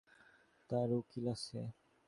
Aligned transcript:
তার 0.69 0.89
উকিল 0.91 1.25
আছে। 1.33 1.59